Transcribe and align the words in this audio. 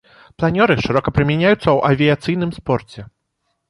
Планёры 0.39 0.77
шырока 0.85 1.13
прымяняюцца 1.19 1.59
ў 1.59 1.79
авіяцыйным 1.95 2.51
спорце. 2.61 3.11